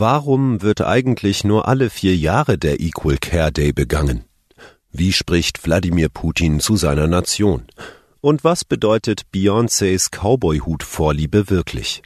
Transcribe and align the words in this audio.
Warum 0.00 0.62
wird 0.62 0.80
eigentlich 0.80 1.44
nur 1.44 1.68
alle 1.68 1.90
vier 1.90 2.16
Jahre 2.16 2.56
der 2.56 2.80
Equal 2.80 3.18
Care 3.18 3.52
Day 3.52 3.70
begangen? 3.70 4.24
Wie 4.90 5.12
spricht 5.12 5.66
Wladimir 5.66 6.08
Putin 6.08 6.58
zu 6.58 6.76
seiner 6.76 7.06
Nation? 7.06 7.66
Und 8.22 8.42
was 8.42 8.64
bedeutet 8.64 9.24
Beyoncés 9.30 10.08
Cowboy-Hut-Vorliebe 10.10 11.50
wirklich? 11.50 12.00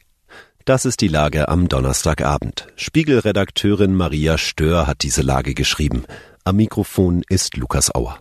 Das 0.64 0.86
ist 0.86 1.02
die 1.02 1.06
Lage 1.06 1.48
am 1.48 1.68
Donnerstagabend. 1.68 2.66
Spiegelredakteurin 2.74 3.94
Maria 3.94 4.38
Stör 4.38 4.88
hat 4.88 5.04
diese 5.04 5.22
Lage 5.22 5.54
geschrieben. 5.54 6.04
Am 6.42 6.56
Mikrofon 6.56 7.22
ist 7.28 7.56
Lukas 7.56 7.94
Auer. 7.94 8.18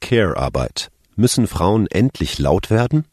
Care-Arbeit. 0.00 0.88
Müssen 1.14 1.46
Frauen 1.46 1.86
endlich 1.86 2.40
laut 2.40 2.68
werden? 2.68 3.04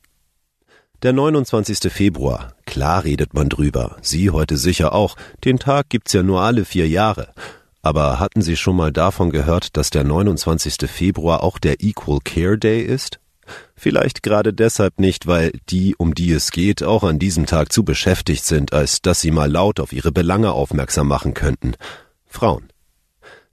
Der 1.03 1.13
29. 1.13 1.91
Februar. 1.91 2.53
Klar 2.73 3.03
redet 3.03 3.35
man 3.35 3.49
drüber. 3.49 3.97
Sie 4.01 4.31
heute 4.31 4.57
sicher 4.57 4.93
auch. 4.95 5.15
Den 5.43 5.59
Tag 5.59 5.89
gibt's 5.89 6.11
ja 6.11 6.23
nur 6.23 6.41
alle 6.41 6.65
vier 6.65 6.87
Jahre. 6.87 7.27
Aber 7.83 8.19
hatten 8.19 8.41
Sie 8.41 8.57
schon 8.57 8.75
mal 8.75 8.91
davon 8.91 9.29
gehört, 9.29 9.77
dass 9.77 9.91
der 9.91 10.03
29. 10.03 10.89
Februar 10.89 11.43
auch 11.43 11.59
der 11.59 11.83
Equal 11.83 12.17
Care 12.23 12.57
Day 12.57 12.81
ist? 12.81 13.19
Vielleicht 13.75 14.23
gerade 14.23 14.55
deshalb 14.55 14.99
nicht, 14.99 15.27
weil 15.27 15.51
die, 15.69 15.93
um 15.95 16.15
die 16.15 16.31
es 16.31 16.49
geht, 16.49 16.81
auch 16.81 17.03
an 17.03 17.19
diesem 17.19 17.45
Tag 17.45 17.71
zu 17.71 17.83
beschäftigt 17.83 18.43
sind, 18.43 18.73
als 18.73 19.03
dass 19.03 19.21
sie 19.21 19.29
mal 19.29 19.51
laut 19.51 19.79
auf 19.79 19.93
ihre 19.93 20.11
Belange 20.11 20.51
aufmerksam 20.51 21.07
machen 21.07 21.35
könnten. 21.35 21.75
Frauen. 22.25 22.69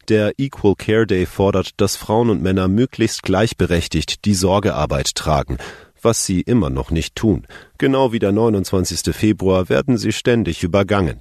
Der 0.08 0.32
Equal 0.38 0.76
Care 0.76 1.06
Day 1.06 1.26
fordert, 1.26 1.72
dass 1.76 1.96
Frauen 1.96 2.30
und 2.30 2.40
Männer 2.40 2.68
möglichst 2.68 3.22
gleichberechtigt 3.22 4.24
die 4.24 4.34
Sorgearbeit 4.34 5.14
tragen 5.14 5.58
was 6.02 6.24
sie 6.26 6.40
immer 6.40 6.70
noch 6.70 6.90
nicht 6.90 7.14
tun. 7.14 7.46
Genau 7.78 8.12
wie 8.12 8.18
der 8.18 8.32
29. 8.32 9.14
Februar 9.14 9.68
werden 9.68 9.98
sie 9.98 10.12
ständig 10.12 10.62
übergangen. 10.62 11.20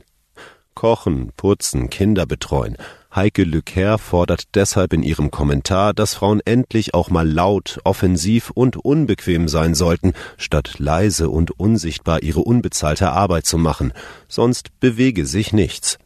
Kochen, 0.76 1.31
putzen, 1.36 1.90
Kinder 1.90 2.26
betreuen. 2.26 2.78
Heike 3.14 3.44
Lücker 3.44 3.98
fordert 3.98 4.56
deshalb 4.56 4.94
in 4.94 5.03
ihrem 5.03 5.31
Kommentar, 5.31 5.94
dass 5.94 6.14
Frauen 6.14 6.42
endlich 6.45 6.94
auch 6.94 7.09
mal 7.09 7.28
laut, 7.28 7.80
offensiv 7.84 8.52
und 8.52 8.78
unbequem 8.78 9.48
sein 9.48 9.73
sollten, 9.73 10.14
statt 10.38 10.76
leise 10.78 11.30
und 11.30 11.59
unsichtbar 11.59 12.22
ihre 12.22 12.42
unbezahlte 12.42 13.12
Arbeit 13.12 13.46
zu 13.46 13.58
machen, 13.58 13.94
sonst 14.28 14.80
bewege 14.80 15.25
sich 15.25 15.53
nichts. 15.53 15.98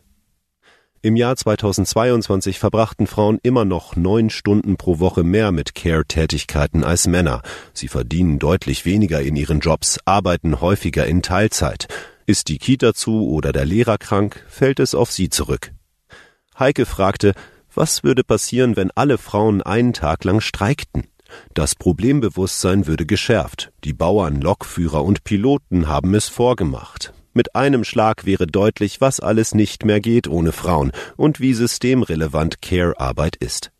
Im 1.05 1.17
Jahr 1.17 1.35
2022 1.35 2.59
verbrachten 2.59 3.07
Frauen 3.07 3.37
immer 3.43 3.65
noch 3.65 3.97
neun 3.97 4.29
Stunden 4.29 4.77
pro 4.77 4.99
Woche 4.99 5.25
mehr 5.25 5.51
mit 5.51 5.75
Care-Tätigkeiten 5.75 6.85
als 6.85 7.07
Männer. 7.07 7.41
Sie 7.73 7.89
verdienen 7.89 8.39
deutlich 8.39 8.85
weniger 8.85 9.21
in 9.21 9.35
ihren 9.35 9.59
Jobs, 9.59 9.99
arbeiten 10.05 10.61
häufiger 10.61 11.05
in 11.05 11.21
Teilzeit. 11.21 11.89
Ist 12.25 12.47
die 12.47 12.57
Kita 12.57 12.93
zu 12.93 13.27
oder 13.27 13.51
der 13.51 13.65
Lehrer 13.65 13.97
krank, 13.97 14.45
fällt 14.47 14.79
es 14.79 14.95
auf 14.95 15.11
sie 15.11 15.27
zurück. 15.27 15.73
Heike 16.57 16.85
fragte, 16.85 17.33
was 17.75 18.05
würde 18.05 18.23
passieren, 18.23 18.77
wenn 18.77 18.89
alle 18.91 19.17
Frauen 19.17 19.61
einen 19.61 19.91
Tag 19.91 20.23
lang 20.23 20.39
streikten? 20.39 21.03
Das 21.53 21.75
Problembewusstsein 21.75 22.87
würde 22.87 23.05
geschärft. 23.05 23.73
Die 23.83 23.91
Bauern, 23.91 24.39
Lokführer 24.39 25.03
und 25.03 25.25
Piloten 25.25 25.89
haben 25.89 26.15
es 26.15 26.29
vorgemacht. 26.29 27.11
Mit 27.33 27.55
einem 27.55 27.83
Schlag 27.83 28.25
wäre 28.25 28.47
deutlich, 28.47 29.01
was 29.01 29.19
alles 29.19 29.55
nicht 29.55 29.85
mehr 29.85 29.99
geht 29.99 30.27
ohne 30.27 30.51
Frauen 30.51 30.91
und 31.17 31.39
wie 31.39 31.53
systemrelevant 31.53 32.61
Care-Arbeit 32.61 33.35
ist. 33.35 33.71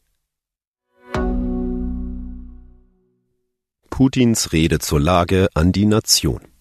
Putins 3.90 4.52
Rede 4.54 4.80
zur 4.80 5.00
Lage 5.00 5.50
an 5.54 5.72
die 5.72 5.86
Nation. 5.86 6.53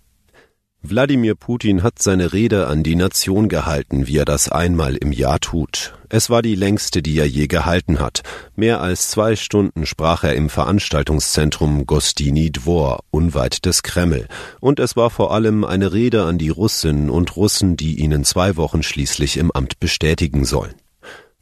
Wladimir 0.85 1.37
Putin 1.37 1.85
hat 1.85 2.03
seine 2.03 2.33
Rede 2.33 2.67
an 2.67 2.83
die 2.83 2.97
Nation 2.97 3.49
gehalten, 3.49 4.09
wie 4.09 4.17
er 4.17 4.25
das 4.25 4.49
einmal 4.49 4.97
im 4.97 5.13
Jahr 5.13 5.39
tut. 5.39 5.95
Es 6.09 6.29
war 6.29 6.43
die 6.43 6.57
längste, 6.57 7.03
die 7.03 7.17
er 7.19 7.29
je 7.29 7.47
gehalten 7.47 8.01
hat. 8.01 8.23
Mehr 8.57 8.81
als 8.81 9.09
zwei 9.09 9.37
Stunden 9.37 9.87
sprach 9.87 10.25
er 10.25 10.35
im 10.35 10.51
Veranstaltungszentrum 10.51 11.87
Gostini 11.87 12.51
Dvor, 12.51 13.05
unweit 13.13 13.65
des 13.65 13.85
Kreml. 13.85 14.27
Und 14.59 14.81
es 14.81 14.97
war 14.97 15.11
vor 15.11 15.33
allem 15.33 15.65
eine 15.65 15.93
Rede 15.93 16.25
an 16.25 16.37
die 16.37 16.51
Russinnen 16.51 17.11
und 17.11 17.37
Russen, 17.37 17.77
die 17.77 18.01
ihn 18.01 18.11
in 18.11 18.25
zwei 18.25 18.57
Wochen 18.57 18.83
schließlich 18.83 19.37
im 19.37 19.53
Amt 19.53 19.79
bestätigen 19.79 20.45
sollen. 20.45 20.75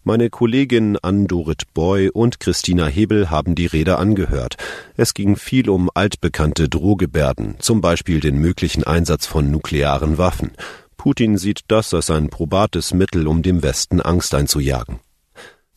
Meine 0.02 0.30
Kolleginnen 0.30 0.96
Ann-Dorit 0.96 1.74
Boy 1.74 2.08
und 2.08 2.40
Christina 2.40 2.86
Hebel 2.86 3.28
haben 3.28 3.54
die 3.54 3.66
Rede 3.66 3.98
angehört. 3.98 4.56
Es 4.96 5.12
ging 5.12 5.36
viel 5.36 5.68
um 5.68 5.90
altbekannte 5.92 6.70
Drohgebärden, 6.70 7.56
zum 7.58 7.82
Beispiel 7.82 8.20
den 8.20 8.38
möglichen 8.38 8.82
Einsatz 8.82 9.26
von 9.26 9.50
nuklearen 9.50 10.16
Waffen. 10.16 10.52
Putin 10.96 11.36
sieht 11.36 11.64
das 11.68 11.92
als 11.92 12.10
ein 12.10 12.30
probates 12.30 12.94
Mittel, 12.94 13.28
um 13.28 13.42
dem 13.42 13.62
Westen 13.62 14.00
Angst 14.00 14.34
einzujagen. 14.34 15.00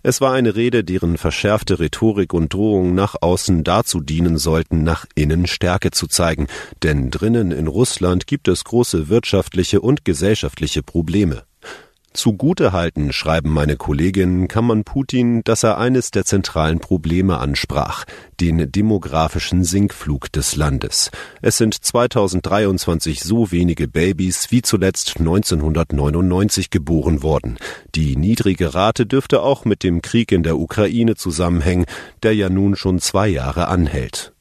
Es 0.03 0.21
war 0.21 0.31
eine 0.31 0.55
Rede, 0.55 0.85
deren 0.85 1.17
verschärfte 1.17 1.81
Rhetorik 1.81 2.33
und 2.33 2.53
Drohung 2.53 2.95
nach 2.95 3.15
außen 3.19 3.65
dazu 3.65 3.99
dienen 3.99 4.37
sollten, 4.37 4.83
nach 4.83 5.05
innen 5.15 5.47
Stärke 5.47 5.91
zu 5.91 6.07
zeigen, 6.07 6.47
denn 6.81 7.11
drinnen 7.11 7.51
in 7.51 7.67
Russland 7.67 8.25
gibt 8.25 8.47
es 8.47 8.63
große 8.63 9.09
wirtschaftliche 9.09 9.81
und 9.81 10.05
gesellschaftliche 10.05 10.81
Probleme. 10.81 11.43
Zugutehalten, 12.13 13.11
schreiben 13.11 13.49
meine 13.49 13.75
Kolleginnen, 13.75 14.47
kann 14.47 14.65
man 14.65 14.83
Putin, 14.83 15.43
dass 15.43 15.63
er 15.63 15.77
eines 15.77 16.11
der 16.11 16.25
zentralen 16.25 16.79
Probleme 16.79 17.39
ansprach, 17.39 18.05
den 18.39 18.71
demografischen 18.71 19.63
Sinkflug 19.63 20.31
des 20.31 20.55
Landes. 20.55 21.11
Es 21.41 21.57
sind 21.57 21.73
2023 21.73 23.21
so 23.21 23.51
wenige 23.51 23.87
Babys 23.87 24.51
wie 24.51 24.61
zuletzt 24.61 25.19
1999 25.19 26.69
geboren 26.69 27.23
worden. 27.23 27.57
Die 27.95 28.15
niedrige 28.15 28.73
Rate 28.73 29.05
dürfte 29.05 29.41
auch 29.41 29.65
mit 29.65 29.83
dem 29.83 30.01
Krieg 30.01 30.31
in 30.31 30.43
der 30.43 30.57
Ukraine 30.57 31.15
zusammenhängen, 31.15 31.85
der 32.21 32.35
ja 32.35 32.49
nun 32.49 32.75
schon 32.75 32.99
zwei 32.99 33.27
Jahre 33.27 33.67
anhält. 33.67 34.33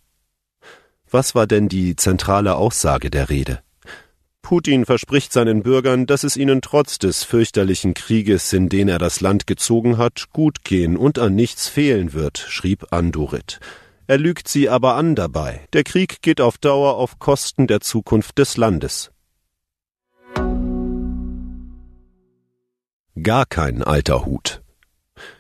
Was 1.11 1.35
war 1.35 1.47
denn 1.47 1.69
die 1.69 1.97
zentrale 1.97 2.55
Aussage 2.55 3.11
der 3.11 3.29
Rede? 3.29 3.61
Putin 4.43 4.85
verspricht 4.85 5.33
seinen 5.33 5.63
Bürgern, 5.63 6.07
dass 6.07 6.25
es 6.25 6.37
ihnen 6.37 6.61
trotz 6.61 6.99
des 6.99 7.25
fürchterlichen 7.25 7.95
Krieges, 7.95 8.53
in 8.53 8.69
den 8.69 8.89
er 8.89 8.99
das 8.99 9.21
Land 9.21 9.47
gezogen 9.47 9.97
hat, 9.97 10.27
gut 10.33 10.65
gehen 10.65 10.97
und 10.97 11.19
an 11.19 11.35
nichts 11.35 11.69
fehlen 11.69 12.13
wird, 12.13 12.39
schrieb 12.39 12.93
Andorit. 12.93 13.61
Er 14.07 14.19
lügt 14.19 14.49
sie 14.49 14.69
aber 14.69 14.97
an 14.97 15.15
dabei. 15.15 15.67
Der 15.73 15.85
Krieg 15.85 16.21
geht 16.23 16.41
auf 16.41 16.59
Dauer 16.59 16.97
auf 16.97 17.19
Kosten 17.19 17.67
der 17.67 17.81
Zukunft 17.81 18.37
des 18.37 18.57
Landes. 18.57 19.11
Gar 23.23 23.47
kein 23.47 23.83
alter 23.83 24.27
Hut. 24.27 24.63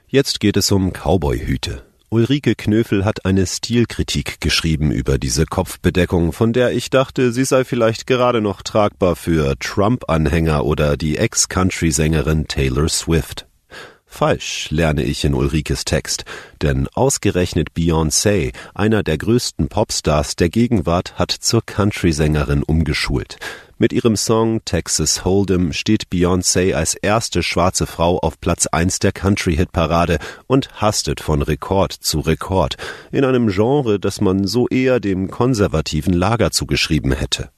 Jetzt 0.06 0.40
geht 0.40 0.56
es 0.56 0.70
um 0.70 0.92
Cowboyhüte. 0.92 1.91
Ulrike 2.12 2.54
Knöfel 2.56 3.06
hat 3.06 3.24
eine 3.24 3.46
Stilkritik 3.46 4.38
geschrieben 4.38 4.90
über 4.90 5.16
diese 5.16 5.46
Kopfbedeckung, 5.46 6.34
von 6.34 6.52
der 6.52 6.72
ich 6.72 6.90
dachte, 6.90 7.32
sie 7.32 7.46
sei 7.46 7.64
vielleicht 7.64 8.06
gerade 8.06 8.42
noch 8.42 8.60
tragbar 8.60 9.16
für 9.16 9.58
Trump-Anhänger 9.58 10.66
oder 10.66 10.98
die 10.98 11.16
Ex-Country-Sängerin 11.16 12.48
Taylor 12.48 12.90
Swift. 12.90 13.46
Falsch, 14.12 14.68
lerne 14.70 15.02
ich 15.04 15.24
in 15.24 15.32
Ulrikes 15.32 15.86
Text, 15.86 16.24
denn 16.60 16.86
ausgerechnet 16.92 17.70
Beyoncé, 17.76 18.52
einer 18.74 19.02
der 19.02 19.16
größten 19.16 19.68
Popstars 19.68 20.36
der 20.36 20.50
Gegenwart, 20.50 21.18
hat 21.18 21.32
zur 21.32 21.64
Country-Sängerin 21.64 22.62
umgeschult. 22.62 23.38
Mit 23.78 23.92
ihrem 23.92 24.14
Song 24.14 24.60
Texas 24.64 25.24
Hold'em 25.24 25.72
steht 25.72 26.04
Beyoncé 26.12 26.74
als 26.74 26.94
erste 26.94 27.42
schwarze 27.42 27.86
Frau 27.86 28.18
auf 28.18 28.38
Platz 28.38 28.66
1 28.66 28.98
der 28.98 29.12
Country-Hit-Parade 29.12 30.18
und 30.46 30.68
hastet 30.74 31.20
von 31.20 31.40
Rekord 31.42 31.92
zu 31.92 32.20
Rekord 32.20 32.76
in 33.10 33.24
einem 33.24 33.48
Genre, 33.48 33.98
das 33.98 34.20
man 34.20 34.46
so 34.46 34.68
eher 34.68 35.00
dem 35.00 35.30
konservativen 35.30 36.12
Lager 36.12 36.50
zugeschrieben 36.52 37.12
hätte. 37.12 37.50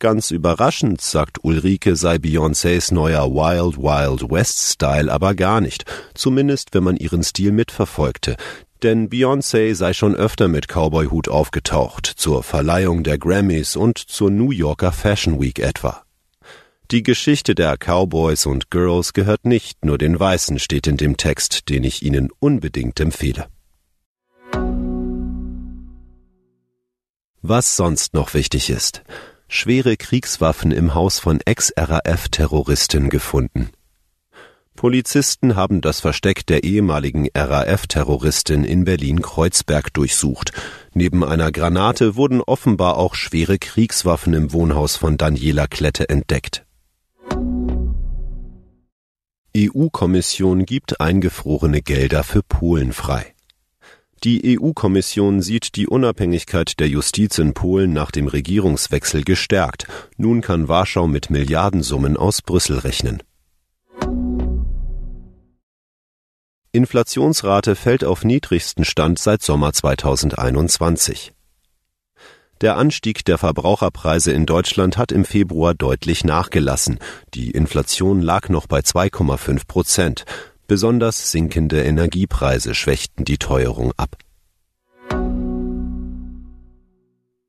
Ganz 0.00 0.30
überraschend, 0.30 1.00
sagt 1.00 1.42
Ulrike, 1.42 1.96
sei 1.96 2.16
Beyoncés 2.16 2.94
neuer 2.94 3.32
Wild 3.32 3.78
Wild 3.78 4.30
West 4.30 4.72
Style 4.72 5.12
aber 5.12 5.34
gar 5.34 5.60
nicht, 5.60 5.84
zumindest 6.14 6.72
wenn 6.72 6.84
man 6.84 6.96
ihren 6.96 7.22
Stil 7.22 7.52
mitverfolgte 7.52 8.36
denn 8.82 9.08
Beyoncé 9.08 9.74
sei 9.74 9.92
schon 9.92 10.14
öfter 10.14 10.48
mit 10.48 10.68
Cowboyhut 10.68 11.28
aufgetaucht, 11.28 12.06
zur 12.06 12.42
Verleihung 12.42 13.02
der 13.02 13.18
Grammys 13.18 13.76
und 13.76 13.98
zur 13.98 14.30
New 14.30 14.50
Yorker 14.50 14.92
Fashion 14.92 15.40
Week 15.40 15.58
etwa. 15.58 16.04
Die 16.90 17.02
Geschichte 17.02 17.54
der 17.54 17.76
Cowboys 17.76 18.46
und 18.46 18.70
Girls 18.70 19.12
gehört 19.12 19.44
nicht 19.44 19.84
nur 19.84 19.98
den 19.98 20.18
Weißen, 20.18 20.58
steht 20.58 20.86
in 20.86 20.96
dem 20.96 21.16
Text, 21.16 21.68
den 21.68 21.84
ich 21.84 22.02
Ihnen 22.02 22.30
unbedingt 22.38 22.98
empfehle. 23.00 23.46
Was 27.42 27.76
sonst 27.76 28.14
noch 28.14 28.34
wichtig 28.34 28.70
ist. 28.70 29.02
Schwere 29.50 29.96
Kriegswaffen 29.96 30.72
im 30.72 30.94
Haus 30.94 31.18
von 31.20 31.40
Ex-RAF-Terroristen 31.42 33.08
gefunden. 33.08 33.70
Polizisten 34.76 35.56
haben 35.56 35.80
das 35.80 36.00
Versteck 36.00 36.46
der 36.46 36.64
ehemaligen 36.64 37.28
RAF-Terroristin 37.34 38.62
in 38.62 38.84
Berlin-Kreuzberg 38.84 39.92
durchsucht. 39.94 40.52
Neben 40.92 41.24
einer 41.24 41.50
Granate 41.50 42.14
wurden 42.14 42.42
offenbar 42.42 42.98
auch 42.98 43.14
schwere 43.14 43.58
Kriegswaffen 43.58 44.34
im 44.34 44.52
Wohnhaus 44.52 44.96
von 44.96 45.16
Daniela 45.16 45.66
Klette 45.66 46.10
entdeckt. 46.10 46.66
EU-Kommission 49.56 50.66
gibt 50.66 51.00
eingefrorene 51.00 51.80
Gelder 51.80 52.22
für 52.22 52.42
Polen 52.42 52.92
frei. 52.92 53.34
Die 54.24 54.58
EU-Kommission 54.58 55.42
sieht 55.42 55.76
die 55.76 55.86
Unabhängigkeit 55.86 56.80
der 56.80 56.88
Justiz 56.88 57.38
in 57.38 57.54
Polen 57.54 57.92
nach 57.92 58.10
dem 58.10 58.26
Regierungswechsel 58.26 59.22
gestärkt. 59.22 59.86
Nun 60.16 60.40
kann 60.40 60.66
Warschau 60.66 61.06
mit 61.06 61.30
Milliardensummen 61.30 62.16
aus 62.16 62.42
Brüssel 62.42 62.78
rechnen. 62.78 63.22
Inflationsrate 66.72 67.76
fällt 67.76 68.02
auf 68.02 68.24
niedrigsten 68.24 68.84
Stand 68.84 69.20
seit 69.20 69.42
Sommer 69.42 69.72
2021. 69.72 71.32
Der 72.60 72.76
Anstieg 72.76 73.24
der 73.24 73.38
Verbraucherpreise 73.38 74.32
in 74.32 74.44
Deutschland 74.44 74.98
hat 74.98 75.12
im 75.12 75.24
Februar 75.24 75.74
deutlich 75.74 76.24
nachgelassen. 76.24 76.98
Die 77.34 77.52
Inflation 77.52 78.20
lag 78.20 78.48
noch 78.48 78.66
bei 78.66 78.80
2,5 78.80 79.66
Prozent. 79.68 80.24
Besonders 80.68 81.32
sinkende 81.32 81.82
Energiepreise 81.82 82.74
schwächten 82.74 83.24
die 83.24 83.38
Teuerung 83.38 83.92
ab. 83.96 84.18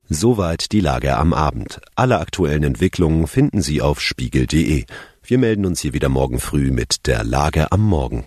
Soweit 0.08 0.72
die 0.72 0.80
Lage 0.80 1.18
am 1.18 1.34
Abend. 1.34 1.82
Alle 1.94 2.18
aktuellen 2.18 2.62
Entwicklungen 2.64 3.26
finden 3.26 3.60
Sie 3.60 3.82
auf 3.82 4.00
spiegel.de. 4.00 4.86
Wir 5.22 5.38
melden 5.38 5.66
uns 5.66 5.80
hier 5.80 5.92
wieder 5.92 6.08
morgen 6.08 6.40
früh 6.40 6.70
mit 6.70 7.06
der 7.06 7.22
Lage 7.22 7.70
am 7.72 7.82
Morgen. 7.82 8.24